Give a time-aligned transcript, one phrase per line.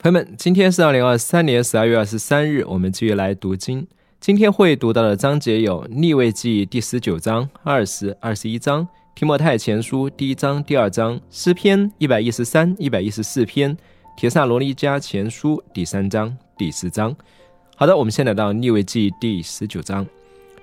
[0.00, 3.84] 朋友们，今天是二零二三年十二月二十三日，我们继续来读经。
[4.20, 8.82] 今天会读到的章节有《逆位记》第十九章、二十、二十一章；
[9.16, 13.72] 《提摩太前书》第一章、第二章；《诗篇》一百一十三、一百一十四篇；
[14.16, 17.12] 《铁萨罗尼迦前书》第三章、第四章。
[17.74, 20.06] 好的，我们先来到《逆位记》第十九章。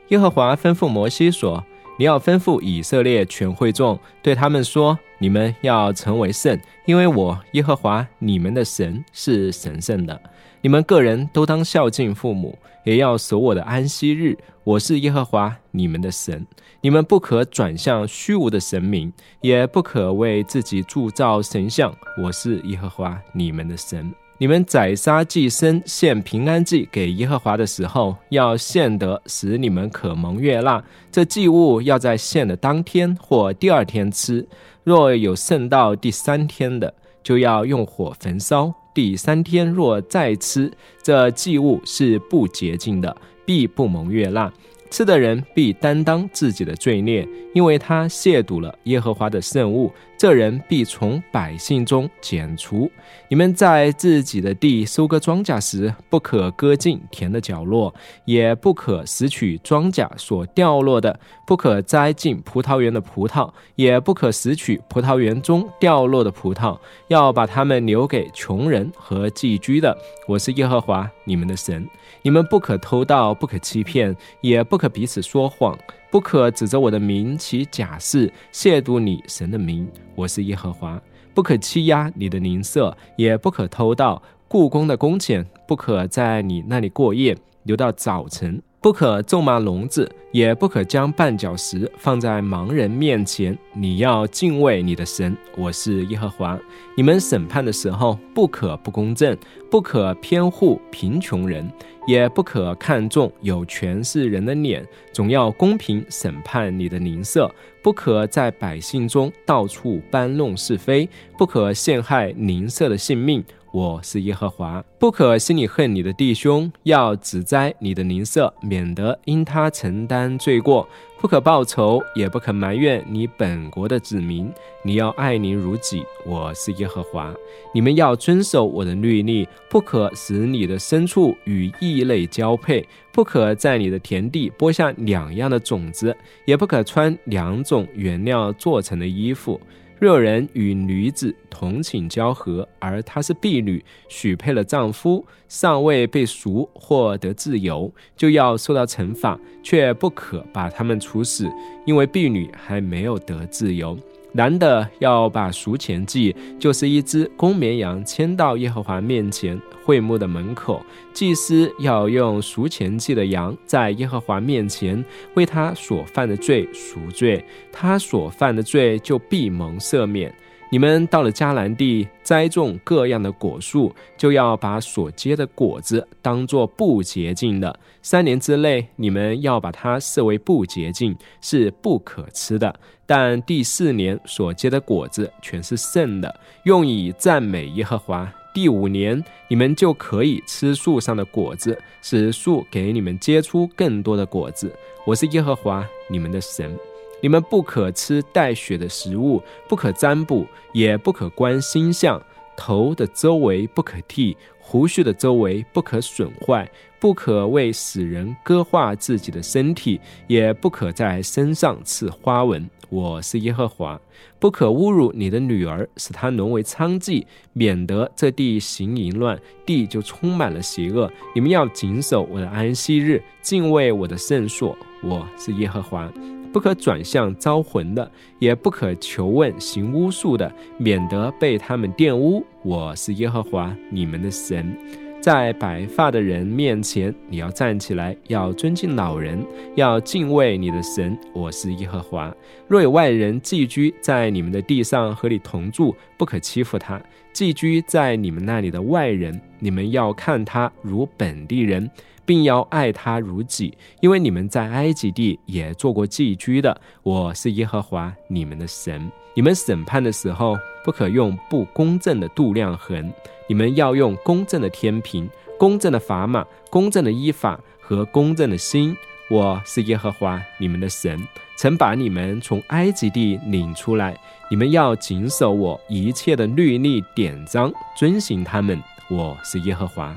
[0.07, 1.61] 耶和华吩咐摩西说
[1.97, 10.21] ：“你要吩咐以色列全会众，对他们说。”你们要成为圣，因为我耶和华你们的神是神圣的。
[10.59, 14.37] 你们个人都当孝敬父母，也要守我的安息日。
[14.65, 16.45] 我是耶和华你们的神。
[16.81, 21.95] 你们不可转向虚无的神明，也不可为自己铸造神像。
[22.21, 24.13] 我是耶和华你们的神。
[24.37, 30.83] 你们宰杀祭牲献平安祭给耶和华的时候，要献得使你们可蒙悦纳。
[31.09, 34.45] 这祭物要在献的当天或第二天吃。
[34.83, 38.73] 若有剩到第三天的，就要用火焚烧。
[38.93, 40.69] 第三天若再吃，
[41.01, 44.51] 这祭物是不洁净的，必不蒙悦纳。
[44.91, 49.91] 吃的人必担当自己的罪孽，因为他亵渎了耶和华的圣物。
[50.17, 52.89] 这人必从百姓中剪除。
[53.27, 61.13] 你们在自己的地收割庄稼时，不可割尽田的角落，也不可拾取庄稼所掉落的；
[61.45, 66.77] 不可摘尽葡萄园的葡萄，也不可拾取葡萄园中掉落的葡萄。
[67.07, 69.95] 要把它们留给穷人和寄居的。
[70.27, 71.87] 我是耶和华你们的神。
[72.21, 75.77] 你们不可偷盗，不可欺骗，也不可彼此说谎。
[76.11, 79.87] 不可指着我的名起假誓，亵渎你神的名。
[80.15, 81.01] 我是耶和华。
[81.33, 85.45] 不可欺压你的邻舍，也不可偷盗故宫的工钱。
[85.67, 88.61] 不可在你那里过夜，留到早晨。
[88.79, 93.57] 不可咒骂聋子，也不可将绊脚石放在盲人面前。
[93.73, 96.57] 你要敬畏你的神，我是耶和华。
[96.95, 99.35] 你们审判的时候，不可不公正，
[99.71, 101.67] 不可偏护贫穷人，
[102.05, 107.53] 也不可看重有权势人的脸，总要公平审判你的邻舍。
[107.81, 111.07] 不可在百姓中到处搬弄是非，
[111.37, 113.43] 不可陷害邻舍的性命。
[113.75, 120.87] 我是耶和华，不可心里恨你的弟兄，要指摘你的邻舍，免得因他承担罪过；
[121.19, 124.49] 不可报仇，也不可埋怨你本国的子民。
[124.81, 126.01] 你要爱邻如己。
[126.25, 127.35] 我是耶和华，
[127.73, 136.15] 你们要遵守我的律例，不可使你的牲畜与异类交配，不可在你的田地播下两样的种子，
[136.45, 139.59] 也不可穿两种原料做成的衣服。
[140.05, 151.49] 若人与女子同寝交合，而她是婢女，许配了丈夫，尚未被赎获得自由，就要受到惩罚，却不可把他们处死，
[151.87, 153.97] 因为婢女还没有得自由。
[154.35, 160.85] 男的要把赎钱祭，就是一只公绵羊，牵到耶和华面前会幕的门口。
[161.13, 165.01] 祭司要用赎钱祭的羊，在耶和华面前
[165.35, 167.41] 为他所犯的罪赎罪，
[167.71, 170.35] 他所犯的罪就必蒙赦免。
[170.69, 177.79] 你们到了迦南地，栽种各样的果树，就要把所结的果子当作不洁净的。
[178.01, 182.77] 三年之内，你们要把它设为不洁净，是不可吃的。
[183.05, 188.31] 但第四年所结的果子全是圣的，用以赞美耶和华。
[188.53, 194.71] 第五年，你们就可以吃树上的果子，使树给你们结出更多的果子。
[195.05, 196.75] 我是耶和华你们的神。
[197.21, 202.21] 你们不可吃带血的食物，不可占卜，也不可观星象。
[202.57, 206.69] 头的周围不可剃，胡须的周围不可损坏，
[207.05, 212.67] 不可为死人割化自己的身体，也不可在身上刺花纹。
[212.89, 214.01] 我是耶和华。
[214.39, 217.23] 不可侮辱你的女儿，使她沦为娼妓，
[217.53, 221.07] 免得这地行淫乱，地就充满了邪恶。
[221.35, 224.75] 你们要谨守我的安息日，敬畏我的圣所。
[225.03, 226.11] 我是耶和华。
[226.51, 232.43] 不可转向招魂的，也不可求问行巫术的，免得被他们玷污。
[232.63, 234.75] 我是耶和华你们的神，
[235.25, 239.43] 在白发的人面前，你要站起来，要尊敬老人，
[239.73, 241.17] 要敬畏你的神。
[241.33, 242.31] 我是耶和华。
[242.67, 247.01] 若有外人寄居在你们的地上和你同住，不可欺负他。
[247.33, 251.89] 寄居在你们那里的外人，你们要看他如本地人。
[252.27, 256.75] 并要爱他如己，因为你们在埃及地也做过寄居的。
[257.03, 259.11] 我是耶和华你们的神。
[259.35, 263.11] 你们审判的时候，不可用不公正的度量衡，
[263.49, 265.27] 你们要用公正的天平、
[265.57, 268.95] 公正的砝码、公正的依法和公正的心。
[269.27, 271.19] 我是耶和华你们的神，
[271.57, 274.15] 曾把你们从埃及地领出来。
[274.51, 278.79] 你们要谨守我一切的律例典章，遵行他们。
[279.09, 280.15] 我是耶和华。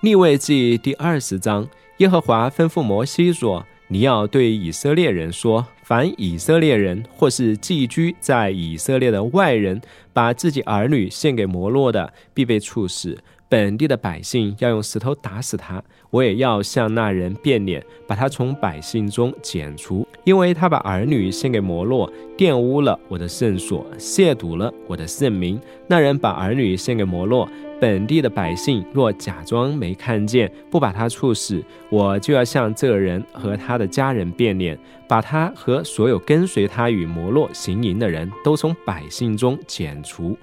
[0.00, 1.68] 立位记第二十章，
[1.98, 9.80] 耶和华吩咐摩西说：“你要对以色列人说，凡以色列人或是寄居在以色列的外人，
[10.12, 13.16] 把自己儿女献给摩洛的，必被处死。
[13.48, 15.80] 本地的百姓要用石头打死他。
[16.10, 25.60] 我也要向那人变脸，把他从百姓中剪除，因为他把儿女献给摩洛，玷污了我的圣所，亵渎了我的圣名。
[25.86, 40.36] 那人把儿女献给摩洛。”本地的百姓若假装没看见，不把他处死，我就要向这人和他的家人变脸，把他和所有跟随他与摩洛行营的人都从百姓中剪除。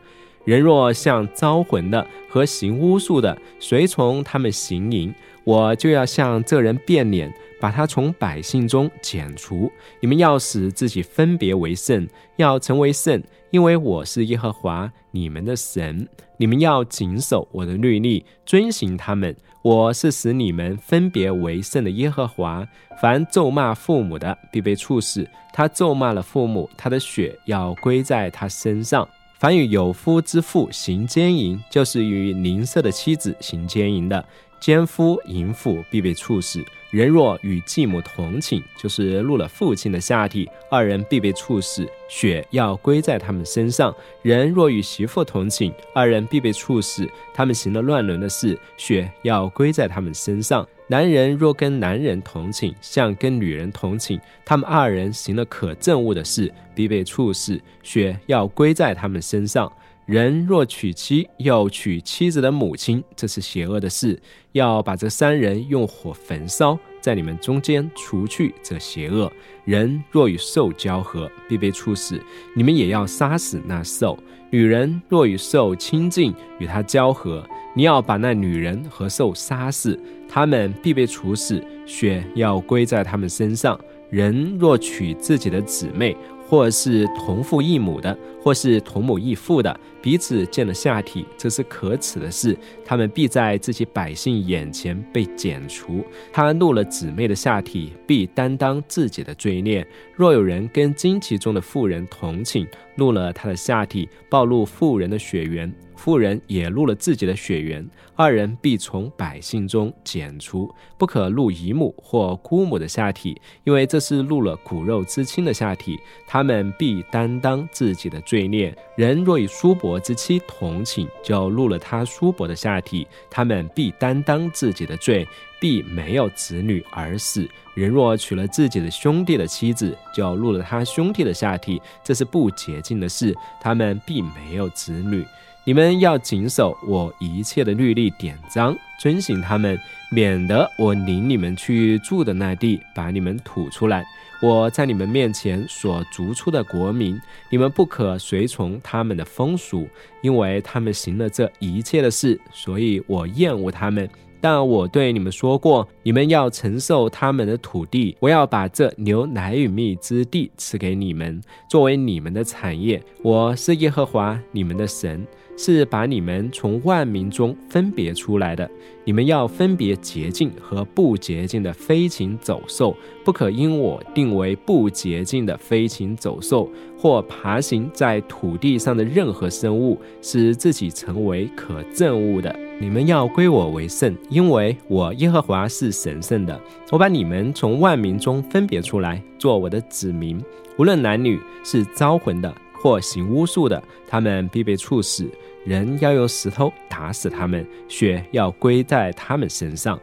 [0.46, 5.14] 人若像招魂的和行巫术的随从他们行淫，
[5.44, 9.72] 我就要向这人变脸，把他从百姓中剪除。
[10.02, 16.08] 你们要使自己分别为圣，要成为圣，因为我是耶和华你们的神。
[16.38, 19.34] 你们要谨守我的律例，遵行他们。
[19.62, 22.68] 我是使你们分别为圣的耶和华。
[23.00, 25.26] 凡咒骂父母的，必被处死。
[25.54, 29.08] 他咒骂了父母，他的血要归在他身上。
[29.44, 34.24] 凡与有夫之妇行奸淫，就是与邻舍的妻子行奸淫的。
[34.58, 36.64] 奸夫淫妇必被处死。
[36.92, 43.94] 人若与继母同寝，就是入了父亲的下体，二人必被处死，血要归在他们身上。
[44.22, 50.66] 人若与媳妇同寝，二人必被处死，他们行了乱伦的事，血要归在他们身上。
[50.94, 59.74] 男人若跟男人同寝，像跟女人同寝，他们二人行了可憎恶的事，必被处死，血要归在他们身上。
[60.06, 64.22] 人若娶妻，又娶妻子的母亲，这是邪恶的事。
[64.52, 69.32] 要把这三人用火焚烧，在你们中间除去这邪恶。
[69.66, 72.22] 人若与兽交合，必被处死。
[72.56, 74.16] 你们也要杀死那兽。
[74.54, 77.44] 女人若与兽亲近，与他交合，
[77.76, 83.76] 你要把那女人和兽杀死，他们必被处死，血要归在他们身上。
[84.12, 86.16] 人若娶自己的姊妹，
[86.54, 92.56] 或是同父异母的，或是同母异父的，彼此见了下体，这是可耻的事。
[92.86, 96.06] 他们必在自己百姓眼前被剪除。
[96.32, 99.84] 他怒了姊妹的下体，必担当自己的罪孽。
[100.16, 102.68] 若有人跟惊奇中的妇人同寝，
[102.98, 105.74] 怒了他的下体，暴露妇人的血缘。
[106.04, 115.98] 妇人也入了自己的血缘，二人必从百姓中剪除，不可入姨母或姑母的下体，因为这是入了骨肉之亲的下体，
[116.28, 118.78] 他们必担当自己的罪孽。
[118.98, 125.26] 人若与叔伯之妻同寝，就入了他叔伯的下体，他们必担当自己的罪，
[125.58, 127.48] 必没有子女而死。
[127.76, 135.26] 人若娶了自己的兄弟的妻子，就入了他兄弟的下体，这是不洁净的事，他们必没有子女。
[135.66, 139.80] 你们要谨守我一切的律例典章，遵行他们，
[140.12, 144.04] 免得我领你们去住的那地把你们吐出来。
[144.42, 147.18] 我在你们面前所逐出的国民，
[147.50, 149.88] 你们不可随从他们的风俗，
[150.22, 154.10] 因为他们行了这一切的事，所以我厌恶他们。
[154.42, 163.02] 但我对你们说过，你们要承受他们的土地，我要把这牛奶与蜜之地赐给你们，作为你们的产业。
[163.22, 165.26] 我是耶和华你们的神。
[165.56, 168.70] 是把你们从万民中分别出来的，
[169.06, 182.54] 你们要分别洁净和不洁净的飞禽走兽，不可因我定为不洁净的飞禽走兽或爬行在土地上的任何生物，使自己成为可憎恶的。
[182.80, 186.60] 你们要归我为圣，因为我耶和华是神圣的。
[186.92, 190.44] 我把你们从万民中分别出来，做我的子民，
[190.78, 192.54] 无论男女，是招魂的。
[192.84, 195.26] 或行巫术的，他们必被处死。
[195.66, 199.98] 人要用石头打死他们，血要归在他们身上。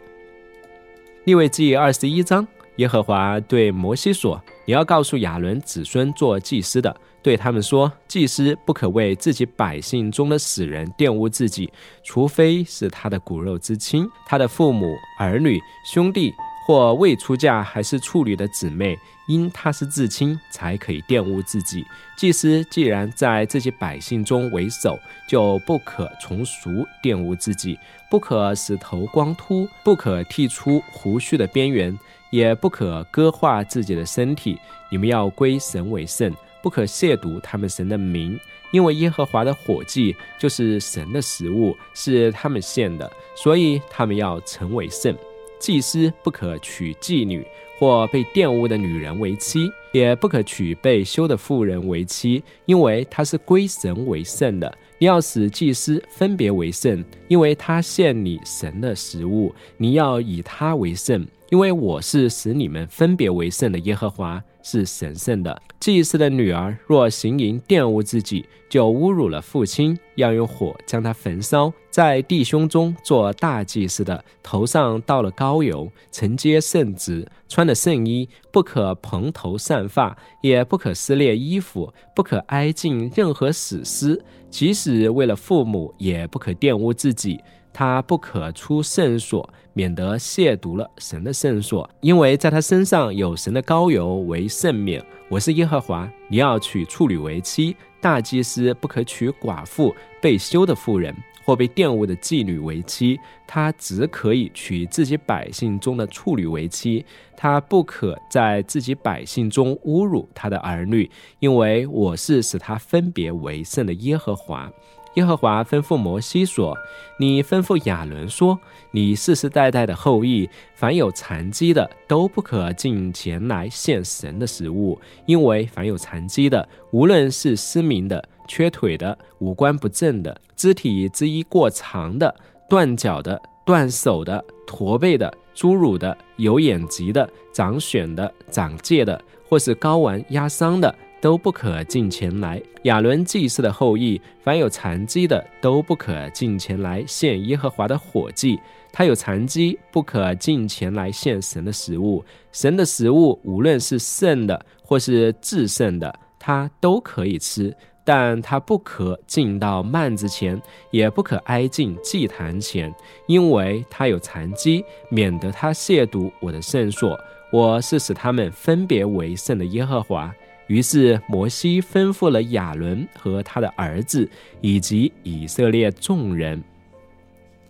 [1.24, 11.70] 利未记二十一章，耶和华对摩西说：“你要告诉亚伦子孙做祭司的，对他们说：祭司不可为自己百姓中的死人玷污自己，
[12.02, 16.32] 除非是他的骨肉之亲，他的父母、儿女、兄弟。”
[16.66, 21.84] 或未出嫁还是处女的姊妹，因她是至亲，才可以玷污自己。
[22.16, 27.78] 祭司既然在这些百姓中为首，就不可从俗玷污自己，
[28.10, 31.98] 不可使头光秃，不可剃出胡须的边缘，
[32.30, 34.58] 也不可割化自己的身体。
[34.90, 38.38] 你们要归神为圣，不可亵渎他们神的名，
[38.70, 45.16] 因为耶和华的火祭就是神的食物，是他们献的，所以他们要成为圣。
[45.60, 47.46] 祭司不可娶妓女
[47.78, 54.74] 或被玷污的女人为妻，也不可娶被休的妇人为妻，因为她是归神为圣的。
[54.98, 64.42] 你要使祭司分别为圣，因为他献你神的食物，你要以他为圣，因为我是使你们分别为圣的耶和华。
[64.62, 65.62] 是神圣的。
[65.78, 71.72] 祭司的女儿若行淫玷污自己，就侮辱了父亲，要用火将他焚烧。
[71.90, 87.40] 在弟兄中做大祭司的头上倒了膏油，承接圣职，穿的圣衣，不可蓬头散发，也不可撕裂衣服，不可挨近任何死尸，即使为了父母，也不可玷污自己。
[87.80, 95.02] 他不可出圣所，免得亵渎了神的圣所，因为在他身上有神的膏油为圣免。
[95.30, 97.74] 我是耶和华，你要娶处女为妻。
[97.98, 107.02] 大祭司不可娶寡妇、被休的妇人或被玷污的妓女为妻，他只可以娶自己百姓中的处女为妻。
[107.34, 114.70] 他不可在自己百姓中侮辱他的儿女，因为我是使他分别为圣的耶和华。
[115.14, 116.76] 耶和华吩咐摩西说
[117.18, 118.58] ：“你吩咐亚伦说，
[118.92, 132.32] 你世世代代的后裔，凡有残疾的，都不可进前来献神的食物，因为凡有残疾的，无论是失明的、缺腿的、五官不正的、肢体之一过长的、
[132.68, 142.60] 断脚的、断手的、驼背的、侏儒的、有眼疾的、长癣的、长疥的，或是睾丸压伤的。”都不可进前来。
[142.84, 148.58] 亚伦祭司的后裔，凡有残疾的，都不可进前来献耶和华的火祭。
[148.92, 152.24] 他有残疾，不可进前来献神的食物。
[152.50, 157.72] 神的食物，无论是圣的或是至圣的，他都可以吃，
[158.02, 160.60] 但他不可进到幔子前，
[160.90, 162.92] 也不可挨近祭坛前，
[163.28, 167.16] 因为他有残疾，免得他亵渎我的圣所。
[167.52, 170.34] 我是使他们分别为圣的耶和华。
[170.70, 176.62] 于是摩西吩咐了亚伦和他的儿子，以及以色列众人。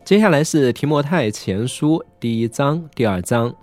[0.05, 3.55] 接下来是提摩太前书第一章、第二章。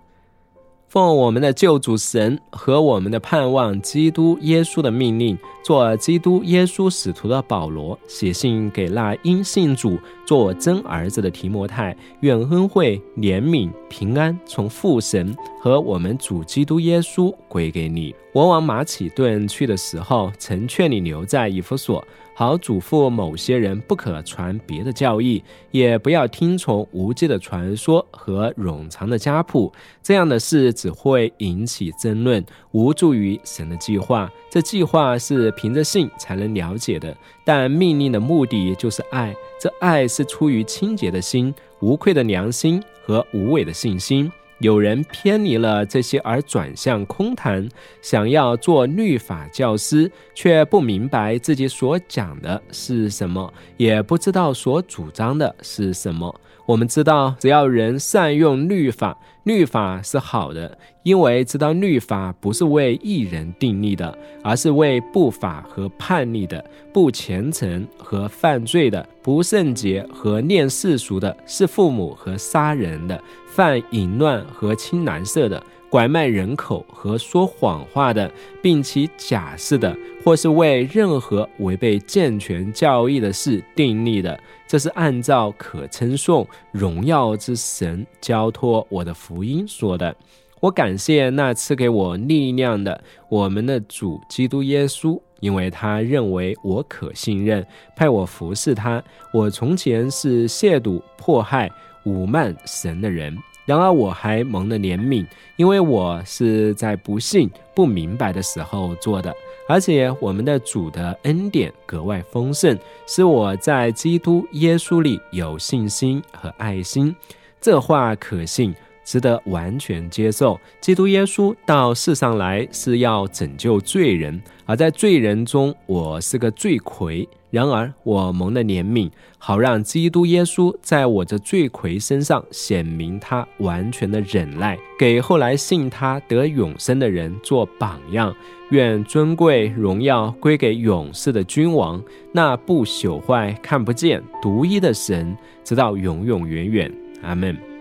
[0.88, 18.13] 奉我们的救主神和我们的盼望基督耶稣的命令，做基督耶稣使徒的保罗，写信给那因信主做真儿子的提摩太，愿恩惠、怜悯、平安从父神和我们主基督耶稣归给你。
[18.34, 22.03] 我往马其顿去的时候，曾劝你留在以弗所。
[22.36, 34.32] 好嘱咐某些人不可传别的教义，也不要听从无稽的传说和冗长的家谱，这样的事只会引起争论，无助于神的计划。
[34.51, 44.30] 这计划是凭着信才能了解的，但命令的目的就是爱，这爱是出于清洁的心、无愧的良心和无畏的信心。
[44.60, 47.70] 有人偏离了这些而转向空谈，
[48.02, 56.34] 想要做律法教师，却不明白自己所讲的是什么，也不知道所主张的是什么。
[56.66, 66.63] 我们知道，只要人善用律法，律法是好的，因为知道律法不是为一人定立的，而是为不法和叛逆的、
[66.94, 75.63] 不虔诚和犯罪的、不圣洁和念世俗的，是父母和杀人的、犯淫乱和轻男色的。
[75.89, 78.29] 拐卖人口和说谎话的，
[78.62, 90.13] 并其假释的，或是为任何违背健全教义的事定立的，这是按照可称颂荣耀之神交托我的福音说的。
[90.60, 97.65] 我感谢那赐给我力量的我们的主基督耶稣，因为他认为我可信任，
[97.96, 99.01] 派我服侍他。
[99.32, 101.72] 我从前是亵渎、迫害、
[102.06, 103.38] 侮慢神的人。
[103.68, 105.26] 然而我还蒙了怜悯，
[105.58, 109.32] 因为我是在不信、不明白的时候做的。
[109.68, 117.14] 而且我们的主的恩典格外丰盛，使我在基督耶稣里有信心和爱心。
[117.60, 118.74] 这话可信。
[119.08, 120.60] 值得完全接受。
[120.82, 127.28] 基督耶稣到世上来是要拯救罪人，而在罪人中，我是个罪魁。
[127.50, 138.36] 然而我蒙了怜悯，好让基督耶稣在我这罪魁身上显明他完全的忍耐，给后来信他得永生的人做榜样。
[138.72, 146.94] 愿尊贵荣耀归给永世的君王，那不朽坏、看不见、独一的神，直到永永远远。
[147.22, 147.77] 阿门。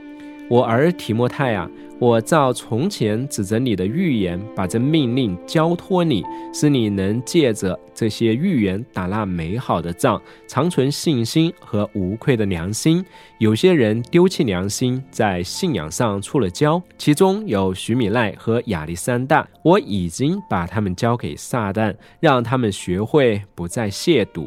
[0.48, 6.22] 我儿提莫太啊，我照从前指着你的预言，把这命令交托你，
[6.54, 13.04] 使你能借着这些预言打那美好的仗，长存信心和无愧的良心。
[13.38, 24.46] 有些人丢弃良心，在信仰上出了骄，其中有徐米奈和亚历山大，我已经把他们交给撒旦，让他们学会不再亵渎。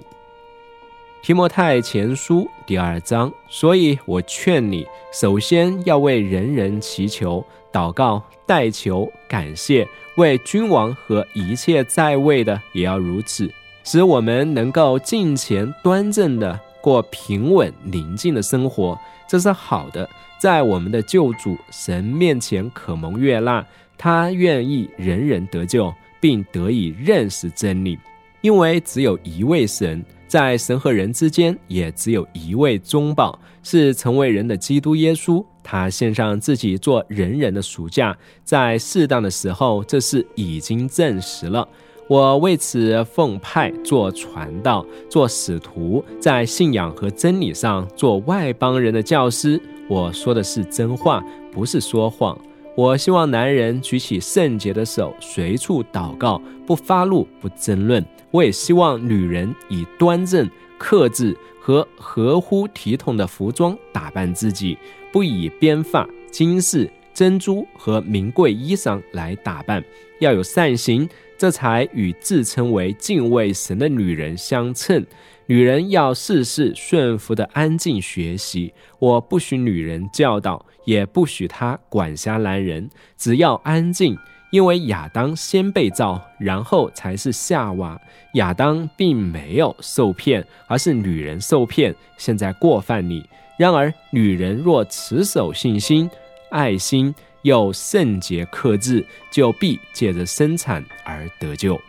[1.21, 3.31] 提摩太前书第二章。
[3.49, 13.51] 所以我劝你，首先要为人人祈求、祷告、代求、感谢，为君王和一切在位的也要如此，
[13.83, 18.97] 使我们能够敬虔端正的过平稳宁静的生活。
[19.27, 20.09] 这是好的，
[20.39, 23.65] 在我们的救主神面前可蒙悦纳。
[23.97, 27.99] 他愿意人人得救，并得以认识真理，
[28.39, 35.43] 因为只有一位神，在神和人之间也只有一位中保，是成为人的基督耶稣。
[35.63, 41.67] 他献上自己做人人的赎价，在适当的时候，这是已经证实了。
[42.07, 49.59] 我为此奉派做传道，做使徒，在信仰和真理上做外邦人的教师。
[49.87, 52.39] 我说的是真话，不是说谎。
[52.79, 58.01] 我希望男人举起圣洁的手，随处祷告，不发怒，不争论。
[58.31, 64.77] 我也希望女人以端正、克制和合乎体统的服装打扮自己，
[65.11, 69.83] 不以编发、金饰、珍珠和名贵衣裳来打扮，
[70.21, 71.05] 要有善行，
[71.37, 75.05] 这才与自称为敬畏神的女人相称。
[75.49, 78.71] 女人要事事顺服的安静学习。
[78.99, 82.87] 我不许女人教导，也不许她管辖男人，
[83.17, 84.15] 只要安静。
[84.51, 87.99] 因为亚当先被造，然后才是夏娃。
[88.35, 93.27] 亚当并没有受骗，而是女人受骗，现在过犯你。
[93.57, 96.07] 然而女人若持守信心、
[96.51, 101.79] 爱心，又圣洁克制，就必借着生产而得救。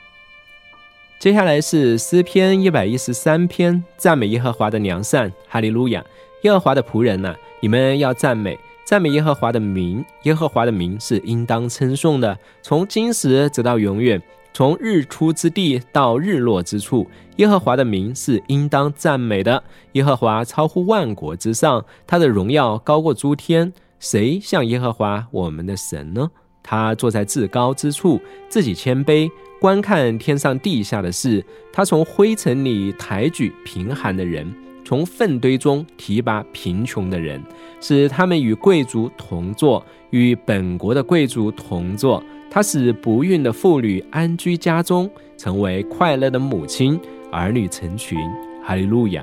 [1.21, 6.03] 接下来是诗篇一百一十三篇，赞美耶和华的良善，哈利路亚！
[6.45, 10.03] 耶和华的仆人呐，你们要赞美，赞美耶和华的名。
[10.23, 14.19] 耶和华的名是应当称颂的，从今时直到永远，
[14.55, 19.63] 从日出之地到日落之处，耶和华的名是应当赞美的。
[19.93, 23.71] 耶和华超乎万国之上，他的荣耀高过诸天。
[23.99, 26.31] 谁像耶和华我们的神呢？
[26.63, 29.31] 他坐在至高之处，自己谦卑。
[29.61, 34.51] 观看天上地下的事，他从灰尘里抬举贫寒的人，
[34.87, 37.43] 从粪堆中提拔贫穷的人，
[37.79, 42.25] 使他们与贵族同坐，与本国的贵族同坐。
[42.51, 46.99] 他使不孕的妇女安居家中，成为快乐的母亲，
[47.31, 48.19] 儿女成群。
[48.65, 49.23] 哈利路亚。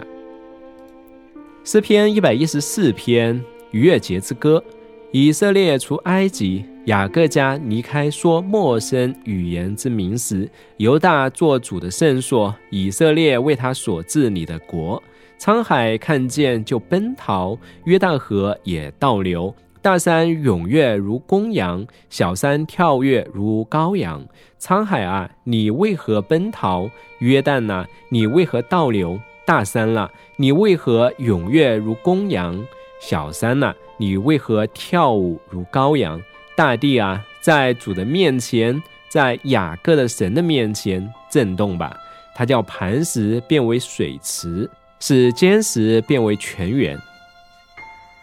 [1.64, 4.64] 诗篇一百一十四篇，逾越节之歌。
[5.12, 6.66] 以色列出埃及。
[6.86, 15.02] 雅各家离开说陌生语言之名时，犹大做主的圣所，以色列为他所治理的国。
[15.38, 19.54] 沧海看见就奔逃，约旦河也倒流。
[19.82, 24.26] 大山踊跃如公羊，小山跳跃如羔羊。
[24.60, 26.90] 沧海啊，你为何奔逃？
[27.20, 29.20] 约旦呐，你为何倒流？
[29.46, 32.66] 大山啊，你为何踊跃如公羊？
[33.00, 36.22] 小三呐，你为何跳舞如羔羊？
[36.56, 41.96] 大地啊，在主的面前，在雅各的神的面前震动吧！
[42.36, 46.98] 它叫磐石变为水池，使坚石变为泉源。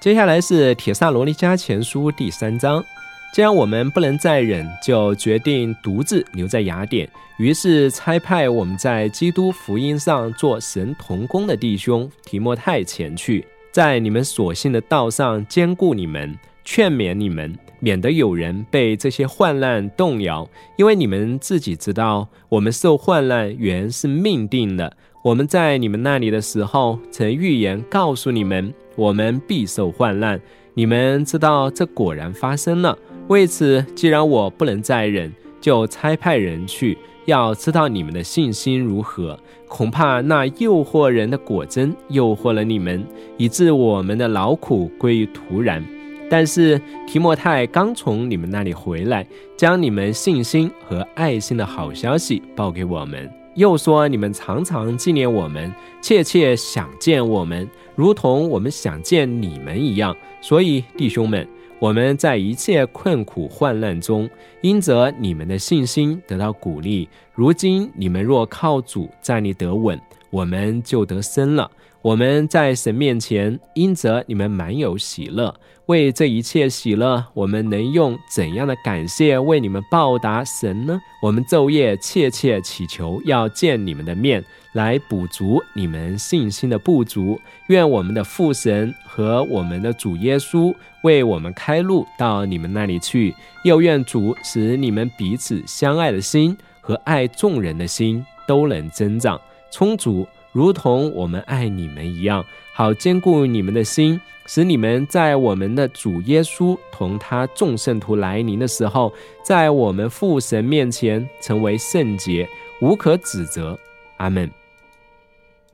[0.00, 2.84] 接下来是《铁萨罗尼迦前书》第三章。
[3.32, 7.08] 既然我们不能再忍，就决定独自留在雅典。
[7.36, 16.32] 于是差派我们在基督福音上做神同工的弟兄提莫泰前去，在你们所信的道上兼顾你们，
[16.64, 17.52] 劝勉你们。
[17.80, 24.96] 免得有人被这些患难动摇，因为你们自己知道，我们受患难原是命定的。
[25.24, 30.40] 我们在你们那里的时候，曾预言告诉你们，我们必受患难。
[30.74, 32.96] 你们知道，这果然发生了。
[33.26, 39.38] 为此，既然我不能再忍，就差派人去，要知道你们的信心如何。
[39.66, 43.04] 恐怕那诱惑人的果真诱惑了你们，
[43.36, 45.84] 以致我们的劳苦归于徒然。
[46.30, 60.16] 但是提摩太刚从你们那里回来，将你们信心和爱心的好消息报给我们，又说你们常常纪念我们，切切想见我们，如同我们想见你们一样。
[60.40, 61.46] 所以弟兄们，
[61.84, 64.26] 我们在一切困苦患难中，
[64.62, 67.06] 因着你们的信心得到鼓励。
[67.34, 71.70] 如今你们若靠主站立得稳，我们就得生了。
[72.04, 75.54] 我们在神面前，因着你们满有喜乐，
[75.86, 81.00] 为这一切喜乐，我们能用怎样的感谢为你们报答神呢？
[81.22, 87.40] 我们昼夜切切祈求，要见你们的面，来补足你们信心的不足。
[87.68, 99.40] 愿我们的父神和我们的主耶稣为我们开路到你们那里去，又愿主使你们彼此相爱的心和爱众人的心都能增长
[99.70, 100.26] 充足。
[100.54, 109.12] 如同我们爱你们一样，好坚固你们的心，使你们在我们的主耶稣同他众圣徒来临的时候，
[109.42, 112.48] 在我们父神面前成为圣洁，
[112.80, 113.76] 无可指责。
[114.18, 114.48] 阿门。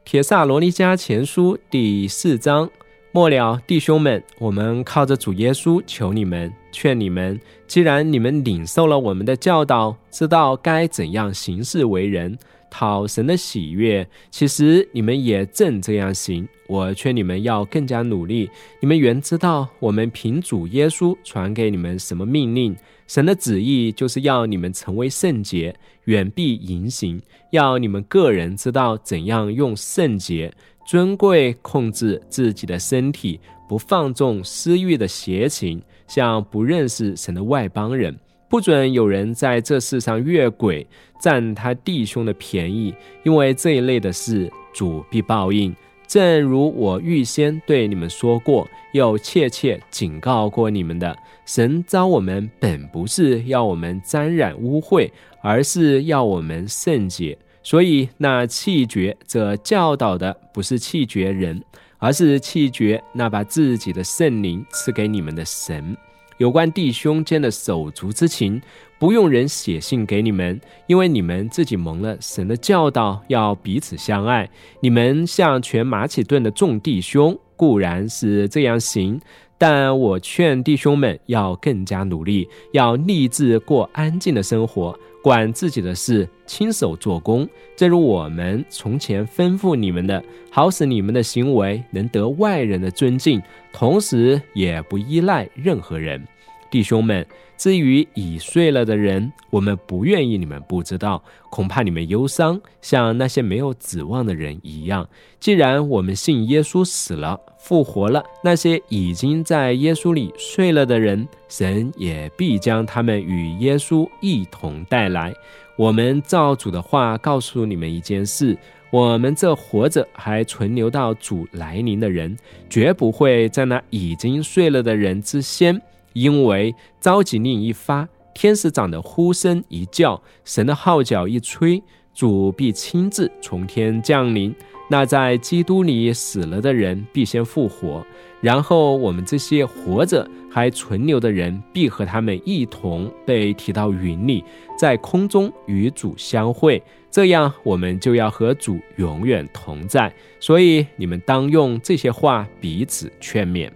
[0.03, 2.69] 铁萨罗尼迦前书第四章
[3.13, 12.39] 末了，弟兄们，我们靠着主耶稣求你们，劝你们，既然你们领受了我们的教导，知道该怎样行事为人。
[12.71, 16.49] 讨神的喜悦，其实你们也正这样行。
[16.69, 18.49] 我劝你们要更加努力。
[18.81, 22.77] 你们原知道我们凭主耶稣传给你们什么命令。
[23.09, 30.53] 神的旨意就是要你们成为圣洁，远避淫行，要你们个人知道怎样用圣洁、
[30.87, 38.17] 尊贵控制自己的身体，不放纵私欲的邪情，像不认识神的外邦人。
[38.51, 40.85] 不准有人在这世上越轨，
[41.21, 45.73] 占他弟兄的便宜，因为这一类的事，主必报应。
[46.09, 55.09] 正如我预先对你们说过，又切切警告过你们的，神召我们本不是要我们沾染污秽，
[55.41, 57.39] 而是要我们圣洁。
[57.63, 61.63] 所以那弃绝这教导的，不是弃绝人，
[61.99, 65.97] 而是弃绝那把自己的圣灵赐给你们的神。
[66.41, 68.59] 有关弟兄间的手足之情，
[68.99, 74.49] 不用人写信给你们，因为你们自己蒙了神的教导，要彼此相爱。
[74.81, 79.21] 你们像全马其顿的众弟兄，固然是这样行，
[79.59, 84.99] 但我劝弟兄们要更加努力，要立志过安静的生活。
[85.23, 96.27] 管自己的事，亲手做工，正如我们从前吩咐你们的，好使你们的行为能得外人的尊敬，同时也不依赖任何人。
[96.71, 105.09] 弟兄们，至于已睡了的人，我们不愿意你们不知道，恐怕你们忧伤，像那些没有指望的人一样。
[105.41, 115.35] 既然我们信耶稣死了，复活了，那些已经在耶稣里睡了的人，神也必将他们与耶稣一同带来。
[115.77, 118.57] 我们照主的话告诉你们一件事：
[118.91, 122.37] 我们这活着还存留到主来临的人，
[122.69, 125.81] 绝不会在那已经睡了的人之先。
[126.13, 131.83] 因为召集令一发，天使长的呼声一叫，神的号角一吹，
[132.15, 134.55] 主必亲自从天降临。
[134.93, 138.05] 那在基督里死了的人必先复活，
[138.41, 144.43] 然后我们这些活着还存留的人必和他们一同被提到云里，
[144.77, 146.83] 在空中与主相会。
[147.09, 150.13] 这样，我们就要和主永远同在。
[150.41, 153.71] 所以，你们当用这些话彼此劝勉。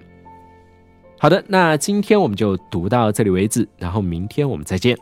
[1.24, 4.94] 好的，那今天我们就读到这里为止，然后明天我们再见。